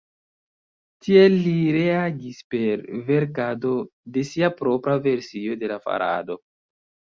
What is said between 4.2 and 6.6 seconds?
sia propra versio de la farado.